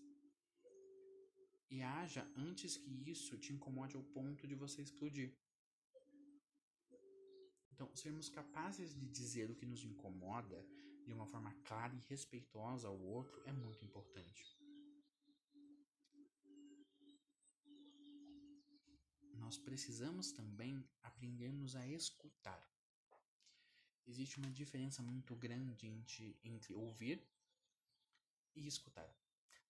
E 1.71 1.83
haja 1.83 2.28
antes 2.37 2.76
que 2.76 2.90
isso 3.09 3.38
te 3.38 3.52
incomode 3.52 3.97
ao 3.97 4.02
ponto 4.02 4.47
de 4.47 4.54
você 4.54 4.83
explodir. 4.83 5.33
Então, 7.73 7.88
sermos 7.95 8.28
capazes 8.28 8.92
de 8.95 9.07
dizer 9.09 9.50
o 9.50 9.54
que 9.54 9.64
nos 9.64 9.85
incomoda 9.85 10.66
de 11.07 11.12
uma 11.12 11.26
forma 11.26 11.52
clara 11.64 11.95
e 11.95 12.07
respeitosa 12.09 12.88
ao 12.88 13.00
outro 13.00 13.40
é 13.47 13.52
muito 13.52 13.85
importante. 13.85 14.45
Nós 19.35 19.59
precisamos 19.59 20.30
também 20.30 20.85
aprendermos 21.02 21.75
a 21.75 21.87
escutar. 21.88 22.70
Existe 24.11 24.38
uma 24.38 24.50
diferença 24.50 25.00
muito 25.05 25.37
grande 25.37 25.87
entre, 25.87 26.37
entre 26.43 26.75
ouvir 26.75 27.25
e 28.57 28.67
escutar. 28.67 29.09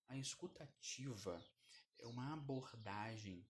A 0.09 0.16
escutativa 0.16 1.44
é 1.99 2.06
uma 2.06 2.32
abordagem 2.32 3.47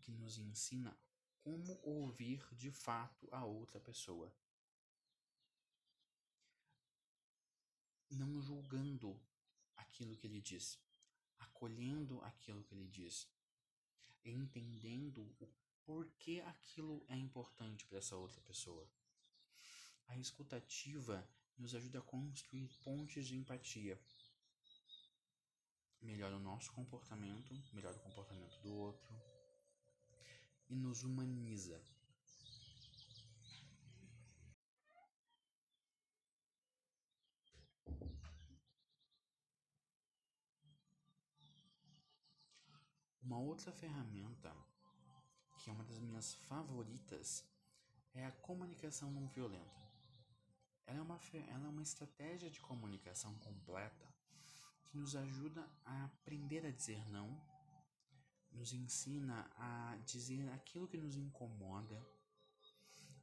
que 0.00 0.12
nos 0.12 0.38
ensina 0.38 0.96
como 1.42 1.80
ouvir 1.82 2.40
de 2.54 2.70
fato 2.70 3.28
a 3.32 3.44
outra 3.44 3.80
pessoa. 3.80 4.32
Não 8.08 8.40
julgando 8.40 9.20
aquilo 9.76 10.16
que 10.16 10.28
ele 10.28 10.40
diz, 10.40 10.78
acolhendo 11.40 12.22
aquilo 12.22 12.62
que 12.62 12.76
ele 12.76 12.86
diz, 12.86 13.26
entendendo 14.24 15.34
o 15.40 15.48
porquê 15.84 16.40
aquilo 16.46 17.04
é 17.08 17.16
importante 17.16 17.84
para 17.86 17.98
essa 17.98 18.14
outra 18.14 18.40
pessoa. 18.42 18.88
A 20.08 20.16
escutativa 20.16 21.26
nos 21.58 21.74
ajuda 21.74 21.98
a 21.98 22.02
construir 22.02 22.68
pontes 22.82 23.26
de 23.26 23.36
empatia. 23.36 24.00
Melhora 26.00 26.36
o 26.36 26.40
nosso 26.40 26.72
comportamento, 26.72 27.54
melhora 27.72 27.96
o 27.96 28.00
comportamento 28.00 28.60
do 28.62 28.74
outro 28.74 29.14
e 30.68 30.74
nos 30.74 31.02
humaniza. 31.02 31.80
Uma 43.22 43.38
outra 43.38 43.70
ferramenta, 43.72 44.50
que 45.58 45.68
é 45.68 45.72
uma 45.72 45.84
das 45.84 45.98
minhas 45.98 46.34
favoritas, 46.34 47.44
é 48.14 48.24
a 48.24 48.32
comunicação 48.32 49.10
não 49.10 49.28
violenta. 49.28 49.87
Ela 50.88 50.98
é 50.98 51.02
uma, 51.02 51.20
ela 51.48 51.66
é 51.66 51.68
uma 51.68 51.82
estratégia 51.82 52.50
de 52.50 52.60
comunicação 52.60 53.32
completa 53.38 54.06
que 54.86 54.96
nos 54.96 55.14
ajuda 55.14 55.68
a 55.84 56.06
aprender 56.06 56.66
a 56.66 56.70
dizer 56.70 57.06
não 57.10 57.38
nos 58.50 58.72
ensina 58.72 59.48
a 59.56 59.96
dizer 60.04 60.48
aquilo 60.50 60.88
que 60.88 60.96
nos 60.96 61.14
incomoda 61.16 62.04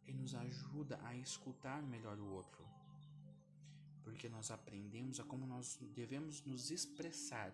e 0.05 0.13
nos 0.13 0.35
ajuda 0.35 0.99
a 1.03 1.15
escutar 1.15 1.81
melhor 1.81 2.19
o 2.19 2.27
outro. 2.27 2.63
Porque 4.03 4.29
nós 4.29 4.51
aprendemos 4.51 5.19
a 5.19 5.23
como 5.23 5.47
nós 5.47 5.77
devemos 5.93 6.45
nos 6.45 6.69
expressar 6.69 7.51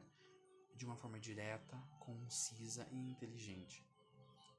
de 0.76 0.86
uma 0.86 0.98
forma 0.98 1.20
direta, 1.20 1.78
concisa 2.00 2.86
e 2.92 2.98
inteligente. 2.98 3.86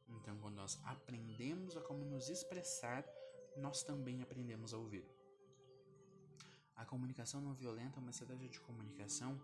Então, 0.09 0.39
quando 0.39 0.57
nós 0.57 0.81
aprendemos 0.85 1.77
a 1.77 1.81
como 1.83 2.05
nos 2.05 2.29
expressar, 2.29 3.05
nós 3.57 3.83
também 3.83 4.23
aprendemos 4.23 4.73
a 4.73 4.79
ouvir. 4.79 5.05
A 6.83 6.85
comunicação 6.85 7.41
não 7.41 7.55
violenta 7.55 8.01
é 8.01 8.03
uma 8.03 8.11
estratégia 8.11 8.49
de 8.49 8.59
comunicação 8.59 9.41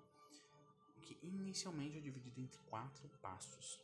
que 1.02 1.16
inicialmente 1.22 1.96
é 1.96 2.00
dividida 2.00 2.40
entre 2.40 2.58
quatro 2.62 3.08
passos. 3.22 3.80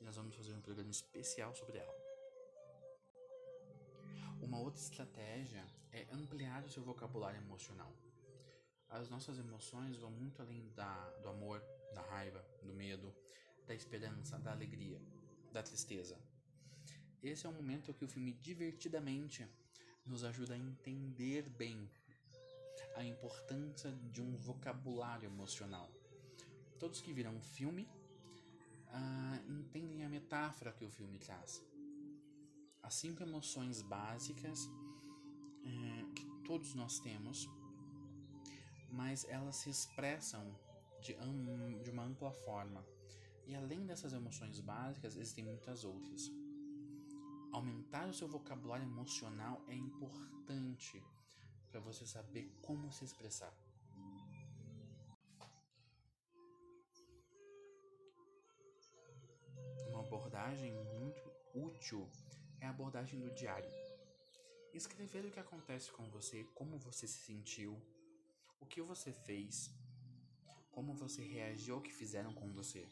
E 0.00 0.04
nós 0.04 0.16
vamos 0.16 0.34
fazer 0.34 0.54
um 0.54 0.62
programa 0.62 0.90
especial 0.90 1.54
sobre 1.54 1.76
ela. 1.76 1.94
Uma 4.40 4.58
outra 4.58 4.80
estratégia 4.80 5.62
é 5.92 6.06
ampliar 6.10 6.64
o 6.64 6.70
seu 6.70 6.82
vocabulário 6.82 7.38
emocional. 7.38 7.92
As 8.88 9.10
nossas 9.10 9.38
emoções 9.38 9.98
vão 9.98 10.10
muito 10.10 10.40
além 10.40 10.66
da, 10.74 11.10
do 11.22 11.28
amor, 11.28 11.62
da 11.94 12.00
raiva, 12.00 12.42
do 12.62 12.72
medo, 12.72 13.14
da 13.66 13.74
esperança, 13.74 14.38
da 14.38 14.52
alegria, 14.52 15.02
da 15.52 15.62
tristeza. 15.62 16.18
Esse 17.22 17.44
é 17.44 17.48
o 17.50 17.52
momento 17.52 17.92
que 17.92 18.06
o 18.06 18.08
filme 18.08 18.32
divertidamente 18.32 19.46
nos 20.06 20.24
ajuda 20.24 20.54
a 20.54 20.58
entender 20.58 21.46
bem 21.50 21.90
a 22.96 23.04
importância 23.04 23.90
de 24.10 24.20
um 24.20 24.36
vocabulário 24.36 25.26
emocional 25.26 25.90
todos 26.80 27.02
que 27.02 27.12
viram 27.12 27.36
o 27.36 27.42
filme 27.42 27.86
uh, 28.88 29.52
entendem 29.52 30.02
a 30.02 30.08
metáfora 30.08 30.72
que 30.72 30.82
o 30.82 30.88
filme 30.88 31.18
traz. 31.18 31.62
As 32.82 32.94
cinco 32.94 33.22
emoções 33.22 33.82
básicas 33.82 34.64
uh, 34.64 36.12
que 36.14 36.24
todos 36.42 36.74
nós 36.74 36.98
temos, 37.00 37.46
mas 38.90 39.26
elas 39.28 39.56
se 39.56 39.68
expressam 39.68 40.58
de, 41.02 41.14
um, 41.16 41.82
de 41.82 41.90
uma 41.90 42.04
ampla 42.04 42.32
forma. 42.32 42.82
E 43.46 43.54
além 43.54 43.84
dessas 43.84 44.14
emoções 44.14 44.58
básicas, 44.60 45.16
existem 45.16 45.44
muitas 45.44 45.84
outras. 45.84 46.32
Aumentar 47.52 48.08
o 48.08 48.14
seu 48.14 48.26
vocabulário 48.26 48.86
emocional 48.86 49.62
é 49.68 49.74
importante 49.74 51.02
para 51.70 51.80
você 51.80 52.06
saber 52.06 52.50
como 52.62 52.92
se 52.92 53.04
expressar. 53.04 53.54
abordagem 60.10 60.72
muito 60.98 61.22
útil 61.54 62.08
é 62.60 62.66
a 62.66 62.70
abordagem 62.70 63.20
do 63.20 63.30
diário. 63.30 63.70
Escrever 64.74 65.24
o 65.24 65.30
que 65.30 65.38
acontece 65.38 65.92
com 65.92 66.08
você, 66.10 66.44
como 66.54 66.78
você 66.78 67.06
se 67.06 67.20
sentiu, 67.26 67.80
o 68.60 68.66
que 68.66 68.80
você 68.80 69.12
fez, 69.12 69.70
como 70.72 70.94
você 70.94 71.22
reagiu 71.22 71.76
ao 71.76 71.80
que 71.80 71.92
fizeram 71.92 72.32
com 72.32 72.50
você. 72.52 72.88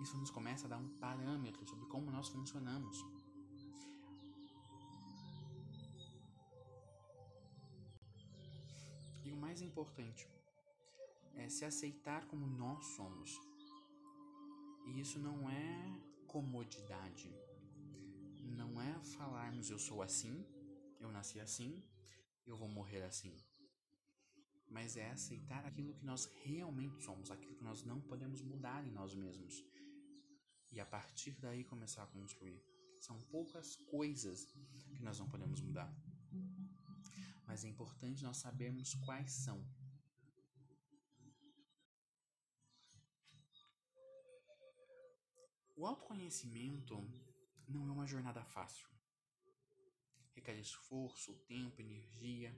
Isso 0.00 0.16
nos 0.16 0.30
começa 0.30 0.66
a 0.66 0.70
dar 0.70 0.78
um 0.78 0.88
parâmetro 0.98 1.64
sobre 1.68 1.86
como 1.86 2.10
nós 2.10 2.28
funcionamos. 2.28 2.96
Mais 9.60 9.70
importante 9.70 10.26
é 11.34 11.48
se 11.48 11.64
aceitar 11.66 12.26
como 12.28 12.46
nós 12.46 12.84
somos 12.96 13.38
e 14.86 15.00
isso 15.00 15.18
não 15.18 15.50
é 15.50 16.00
comodidade. 16.26 17.30
Não 18.42 18.80
é 18.80 18.92
falarmos 19.18 19.68
eu 19.68 19.78
sou 19.78 20.00
assim, 20.02 20.46
eu 20.98 21.12
nasci 21.12 21.38
assim, 21.40 21.82
eu 22.46 22.56
vou 22.56 22.68
morrer 22.68 23.02
assim. 23.02 23.36
Mas 24.68 24.96
é 24.96 25.10
aceitar 25.10 25.66
aquilo 25.66 25.92
que 25.94 26.06
nós 26.06 26.24
realmente 26.44 27.02
somos, 27.02 27.30
aquilo 27.30 27.56
que 27.56 27.64
nós 27.64 27.84
não 27.84 28.00
podemos 28.00 28.40
mudar 28.40 28.86
em 28.86 28.90
nós 28.90 29.14
mesmos. 29.14 29.62
E 30.72 30.80
a 30.80 30.86
partir 30.86 31.32
daí 31.32 31.64
começar 31.64 32.04
a 32.04 32.06
construir. 32.06 32.62
São 33.00 33.18
poucas 33.34 33.76
coisas 33.76 34.46
que 34.94 35.02
nós 35.02 35.18
não 35.18 35.28
podemos 35.28 35.60
mudar. 35.60 35.92
Mas 37.50 37.64
é 37.64 37.68
importante 37.68 38.22
nós 38.22 38.36
sabermos 38.36 38.94
quais 38.94 39.32
são 39.32 39.58
O 45.76 45.84
autoconhecimento 45.84 46.94
não 47.66 47.88
é 47.88 47.90
uma 47.90 48.06
jornada 48.06 48.44
fácil. 48.44 48.88
Requer 50.32 50.60
esforço, 50.60 51.34
tempo, 51.48 51.80
energia. 51.80 52.54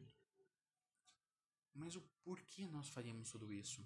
Mas 1.73 1.97
o 1.97 2.03
porquê 2.23 2.67
nós 2.67 2.89
faríamos 2.91 3.31
tudo 3.31 3.51
isso? 3.51 3.83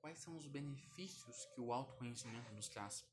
Quais 0.00 0.18
são 0.20 0.36
os 0.36 0.46
benefícios 0.46 1.46
que 1.46 1.60
o 1.60 1.72
autoconhecimento 1.72 2.52
nos 2.52 2.68
traz? 2.68 3.04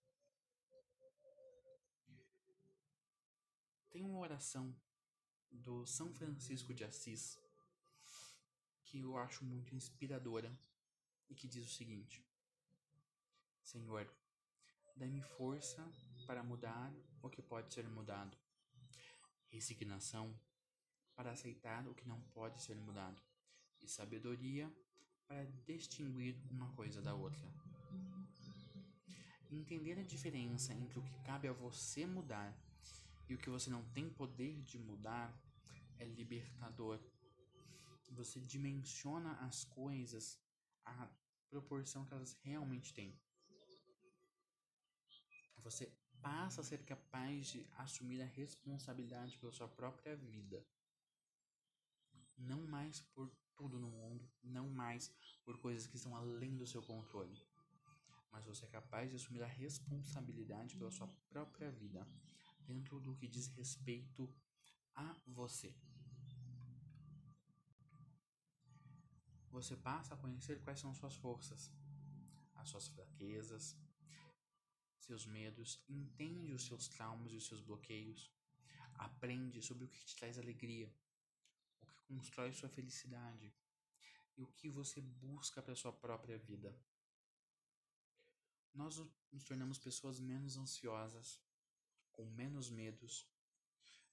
Tem 3.89 4.03
uma 4.03 4.19
oração 4.19 4.75
do 5.51 5.85
São 5.85 6.13
Francisco 6.13 6.73
de 6.73 6.83
Assis 6.83 7.39
que 8.85 8.99
eu 8.99 9.17
acho 9.17 9.45
muito 9.45 9.75
inspiradora 9.75 10.51
e 11.29 11.35
que 11.35 11.47
diz 11.47 11.65
o 11.65 11.69
seguinte: 11.69 12.25
Senhor, 13.61 14.09
Dai-me 14.95 15.21
força 15.21 15.83
para 16.27 16.43
mudar 16.43 16.93
o 17.23 17.29
que 17.29 17.41
pode 17.41 17.73
ser 17.73 17.87
mudado, 17.89 18.37
resignação 19.49 20.31
para 21.15 21.31
aceitar 21.31 21.87
o 21.87 21.95
que 21.95 22.07
não 22.07 22.21
pode 22.33 22.61
ser 22.61 22.75
mudado, 22.75 23.21
e 23.81 23.87
sabedoria 23.87 24.71
para 25.27 25.43
distinguir 25.65 26.35
uma 26.51 26.71
coisa 26.73 27.01
da 27.01 27.15
outra. 27.15 27.51
Entender 29.49 29.97
a 29.97 30.03
diferença 30.03 30.73
entre 30.73 30.99
o 30.99 31.03
que 31.03 31.23
cabe 31.23 31.47
a 31.47 31.53
você 31.53 32.05
mudar 32.05 32.55
e 33.31 33.35
o 33.35 33.37
que 33.37 33.49
você 33.49 33.69
não 33.69 33.81
tem 33.91 34.09
poder 34.09 34.61
de 34.63 34.77
mudar 34.77 35.33
é 35.97 36.03
libertador. 36.03 36.99
Você 38.09 38.41
dimensiona 38.41 39.31
as 39.47 39.63
coisas 39.63 40.37
à 40.83 41.09
proporção 41.49 42.05
que 42.05 42.13
elas 42.13 42.33
realmente 42.43 42.93
têm. 42.93 43.17
Você 45.63 45.89
passa 46.21 46.59
a 46.59 46.63
ser 46.65 46.83
capaz 46.83 47.47
de 47.47 47.65
assumir 47.77 48.21
a 48.21 48.25
responsabilidade 48.25 49.37
pela 49.37 49.53
sua 49.53 49.69
própria 49.69 50.13
vida. 50.13 50.61
Não 52.37 52.67
mais 52.67 52.99
por 52.99 53.31
tudo 53.55 53.79
no 53.79 53.91
mundo, 53.91 54.29
não 54.43 54.69
mais 54.69 55.07
por 55.45 55.57
coisas 55.57 55.87
que 55.87 55.95
estão 55.95 56.17
além 56.17 56.57
do 56.57 56.67
seu 56.67 56.81
controle. 56.81 57.41
Mas 58.29 58.43
você 58.43 58.65
é 58.65 58.67
capaz 58.67 59.09
de 59.09 59.15
assumir 59.15 59.41
a 59.41 59.47
responsabilidade 59.47 60.75
pela 60.75 60.91
sua 60.91 61.07
própria 61.29 61.71
vida, 61.71 62.05
dentro 62.71 62.99
do 63.01 63.15
que 63.15 63.27
diz 63.27 63.47
respeito 63.47 64.33
a 64.95 65.07
você. 65.27 65.75
Você 69.49 69.75
passa 69.75 70.13
a 70.13 70.17
conhecer 70.17 70.61
quais 70.63 70.79
são 70.79 70.93
suas 70.95 71.15
forças, 71.15 71.69
as 72.55 72.69
suas 72.69 72.87
fraquezas, 72.87 73.77
seus 74.97 75.25
medos, 75.25 75.83
entende 75.89 76.53
os 76.53 76.63
seus 76.63 76.87
traumas 76.87 77.33
e 77.33 77.35
os 77.35 77.45
seus 77.45 77.61
bloqueios, 77.61 78.31
aprende 78.93 79.61
sobre 79.61 79.83
o 79.83 79.89
que 79.89 80.05
te 80.05 80.15
traz 80.15 80.37
alegria, 80.37 80.89
o 81.81 81.85
que 81.85 82.01
constrói 82.07 82.53
sua 82.53 82.69
felicidade 82.69 83.53
e 84.37 84.43
o 84.43 84.47
que 84.47 84.69
você 84.69 85.01
busca 85.01 85.61
para 85.61 85.75
sua 85.75 85.91
própria 85.91 86.37
vida. 86.37 86.73
Nós 88.73 88.97
nos 89.29 89.43
tornamos 89.43 89.77
pessoas 89.77 90.21
menos 90.21 90.55
ansiosas, 90.55 91.41
com 92.13 92.25
menos 92.25 92.69
medos. 92.69 93.27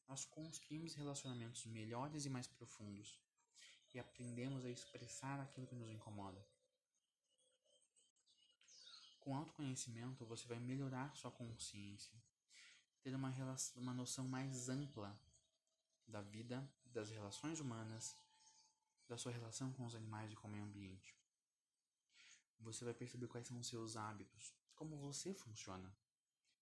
Nós 0.07 0.25
construímos 0.25 0.95
relacionamentos 0.95 1.67
melhores 1.67 2.25
e 2.25 2.31
mais 2.31 2.47
profundos 2.47 3.21
e 3.95 3.99
aprendemos 3.99 4.65
a 4.65 4.71
expressar 4.71 5.41
aquilo 5.41 5.67
que 5.67 5.75
nos 5.75 5.91
incomoda. 5.91 6.45
Com 9.21 9.37
autoconhecimento, 9.37 10.25
você 10.25 10.47
vai 10.47 10.59
melhorar 10.59 11.15
sua 11.15 11.31
consciência, 11.31 12.15
ter 13.03 13.15
uma, 13.15 13.31
relação, 13.31 13.83
uma 13.83 13.93
noção 13.93 14.27
mais 14.27 14.69
ampla 14.69 15.19
da 16.07 16.23
vida, 16.23 16.67
das 16.87 17.11
relações 17.11 17.61
humanas, 17.61 18.17
da 19.07 19.17
sua 19.17 19.33
relação 19.33 19.73
com 19.73 19.85
os 19.85 19.95
animais 19.95 20.33
e 20.33 20.37
com 20.37 20.49
o 20.49 20.51
meio 20.51 20.65
ambiente. 20.65 21.15
Você 22.61 22.85
vai 22.85 22.95
perceber 22.95 23.29
quais 23.29 23.47
são 23.47 23.59
os 23.59 23.67
seus 23.67 23.97
hábitos, 23.97 24.55
como 24.75 24.97
você 24.97 25.33
funciona, 25.33 25.95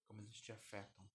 como 0.05 0.21
eles 0.21 0.41
te 0.41 0.53
afetam. 0.53 1.09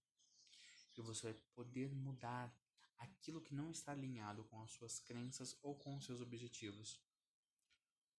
E 0.97 1.01
você 1.01 1.31
vai 1.31 1.41
poder 1.53 1.93
mudar 1.93 2.53
aquilo 2.97 3.41
que 3.41 3.53
não 3.53 3.71
está 3.71 3.91
alinhado 3.91 4.43
com 4.45 4.61
as 4.61 4.71
suas 4.71 4.99
crenças 4.99 5.57
ou 5.61 5.75
com 5.75 5.95
os 5.95 6.05
seus 6.05 6.21
objetivos. 6.21 6.99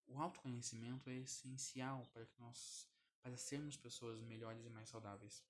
O 0.08 0.20
autoconhecimento 0.20 1.10
é 1.10 1.16
essencial 1.16 2.06
para 2.14 2.26
que 2.26 2.40
nós 2.40 2.88
para 3.22 3.38
sermos 3.38 3.78
pessoas 3.78 4.20
melhores 4.22 4.66
e 4.66 4.70
mais 4.70 4.90
saudáveis. 4.90 5.44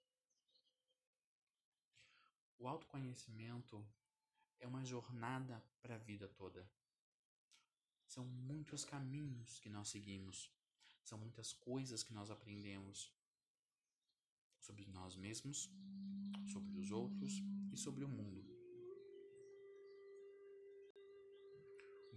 O 2.60 2.68
autoconhecimento 2.68 3.84
é 4.60 4.68
uma 4.68 4.84
jornada 4.84 5.64
para 5.82 5.96
a 5.96 5.98
vida 5.98 6.28
toda. 6.28 6.70
São 8.06 8.26
muitos 8.26 8.84
caminhos 8.84 9.58
que 9.60 9.70
nós 9.70 9.88
seguimos, 9.88 10.52
são 11.02 11.18
muitas 11.18 11.54
coisas 11.54 12.04
que 12.04 12.14
nós 12.14 12.30
aprendemos 12.30 13.10
sobre 14.62 14.86
nós 14.88 15.15
mesmos, 15.15 15.69
sobre 16.54 16.78
os 16.78 16.91
outros 16.91 17.41
e 17.74 17.78
sobre 17.78 18.06
o 18.06 18.08
mundo. 18.08 18.50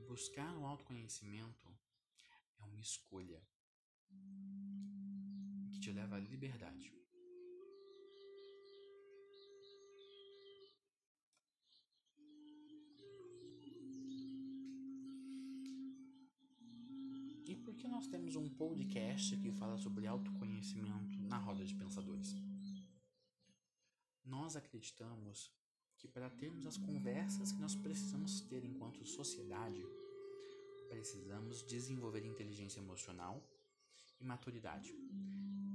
Buscar 0.06 0.56
o 0.58 0.66
autoconhecimento 0.66 1.68
é 2.60 2.62
uma 2.62 2.80
escolha 2.80 3.42
que 5.72 5.80
te 5.80 5.90
leva 5.90 6.16
à 6.16 6.20
liberdade. 6.20 6.94
E 17.46 17.56
por 17.56 17.74
que 17.74 17.88
nós 17.88 18.06
temos 18.06 18.36
um 18.36 18.48
podcast 18.48 19.36
que 19.36 19.50
fala 19.50 19.76
sobre 19.78 20.06
autoconhecimento 20.06 21.13
na 21.28 21.38
roda 21.38 21.64
de 21.64 21.74
pensadores? 21.74 22.34
Nós 24.24 24.56
acreditamos 24.56 25.52
que 25.98 26.08
para 26.08 26.30
termos 26.30 26.66
as 26.66 26.76
conversas 26.76 27.52
que 27.52 27.60
nós 27.60 27.74
precisamos 27.74 28.40
ter 28.42 28.64
enquanto 28.64 29.06
sociedade, 29.06 29.82
precisamos 30.88 31.62
desenvolver 31.62 32.24
inteligência 32.24 32.78
emocional 32.78 33.42
e 34.20 34.24
maturidade 34.24 34.94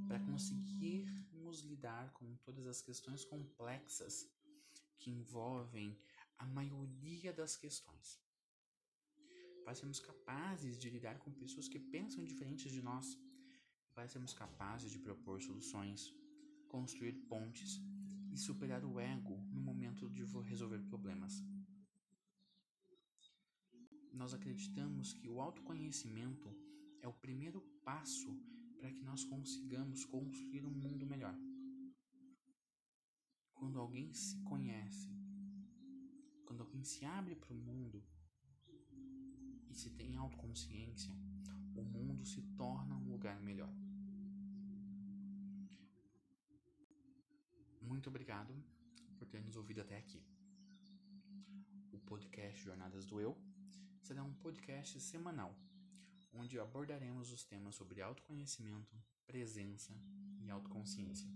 para 0.08 0.20
conseguirmos 0.20 1.62
lidar 1.62 2.12
com 2.14 2.36
todas 2.38 2.66
as 2.68 2.82
questões 2.82 3.24
complexas 3.26 4.28
que 4.98 5.12
envolvem 5.12 5.98
a 6.38 6.46
maioria 6.46 7.32
das 7.34 7.56
questões. 7.56 8.20
Para 9.64 9.76
sermos 9.76 10.00
capazes 10.00 10.80
de 10.80 10.90
lidar 10.90 11.20
com 11.20 11.32
pessoas 11.32 11.68
que 11.68 11.80
pensam 11.80 12.24
diferentes 12.24 12.72
de 12.72 12.82
nós, 12.82 13.18
para 14.00 14.08
sermos 14.08 14.34
capazes 14.34 14.90
de 14.94 14.98
propor 14.98 15.42
soluções, 15.42 16.16
construir 16.70 17.12
pontes 17.28 17.82
e 18.32 18.38
superar 18.38 18.86
o 18.86 18.98
ego 18.98 19.36
no 19.52 19.60
momento 19.60 20.10
de 20.10 20.24
resolver 20.24 20.82
problemas. 20.84 21.44
Nós 24.14 24.34
acreditamos 24.34 25.12
que 25.12 25.28
o 25.28 25.42
autoconhecimento 25.42 26.50
é 27.02 27.10
o 27.10 27.20
primeiro 27.26 27.60
passo 27.84 28.34
para 28.78 28.90
que 28.90 29.04
nós 29.04 29.26
consigamos 29.26 30.06
construir 30.06 30.66
um 30.66 30.72
mundo 30.72 31.06
melhor. 31.06 31.38
Quando 33.54 33.80
alguém 33.80 34.14
se 34.14 34.42
conhece, 34.44 35.10
quando 36.46 36.62
alguém 36.62 36.86
se 36.86 37.04
abre 37.04 37.36
para 37.36 37.52
o 37.52 37.58
mundo 37.58 38.02
e 39.70 39.76
se 39.76 39.90
tem 39.90 40.16
autoconsciência, 40.16 41.14
o 41.76 41.84
mundo 41.84 42.26
se 42.26 42.42
torna 42.56 42.96
um 42.96 43.10
lugar 43.10 43.42
melhor. 43.42 43.79
Muito 48.00 48.08
obrigado 48.08 48.54
por 49.18 49.28
ter 49.28 49.42
nos 49.42 49.58
ouvido 49.58 49.82
até 49.82 49.98
aqui. 49.98 50.24
O 51.92 52.00
podcast 52.00 52.64
Jornadas 52.64 53.06
do 53.06 53.20
Eu 53.20 53.38
será 54.02 54.24
um 54.24 54.34
podcast 54.36 55.02
semanal 55.02 55.54
onde 56.32 56.58
abordaremos 56.58 57.30
os 57.30 57.44
temas 57.44 57.76
sobre 57.76 58.02
autoconhecimento, 58.02 58.96
presença 59.28 59.94
e 60.40 60.50
autoconsciência. 60.50 61.30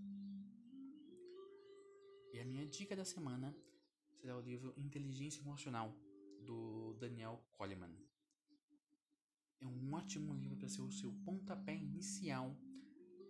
E 2.31 2.39
a 2.39 2.45
minha 2.45 2.65
dica 2.65 2.95
da 2.95 3.03
semana 3.03 3.53
será 4.21 4.37
o 4.37 4.41
livro 4.41 4.73
Inteligência 4.77 5.41
Emocional, 5.41 5.93
do 6.45 6.93
Daniel 6.93 7.45
Coleman. 7.57 7.93
É 9.59 9.67
um 9.67 9.93
ótimo 9.93 10.33
livro 10.33 10.55
para 10.55 10.69
ser 10.69 10.81
o 10.81 10.93
seu 10.93 11.11
pontapé 11.25 11.75
inicial 11.75 12.55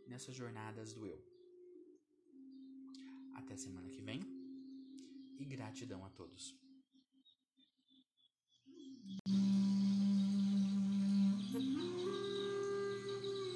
nessas 0.05 0.35
jornadas 0.35 0.93
do 0.93 1.07
eu. 1.07 1.32
Até 3.33 3.55
semana 3.55 3.89
que 3.89 4.01
vem 4.01 4.21
e 5.39 5.45
gratidão 5.45 6.05
a 6.05 6.09
todos. 6.09 6.55